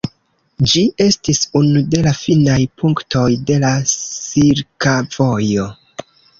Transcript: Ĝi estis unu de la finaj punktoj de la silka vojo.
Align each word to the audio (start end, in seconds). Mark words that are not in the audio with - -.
Ĝi 0.69 0.81
estis 1.05 1.41
unu 1.59 1.83
de 1.91 2.01
la 2.07 2.15
finaj 2.21 2.57
punktoj 2.83 3.27
de 3.51 3.61
la 3.67 3.73
silka 3.95 4.99
vojo. 5.15 5.71